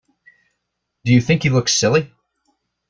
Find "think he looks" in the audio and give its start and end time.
1.21-1.75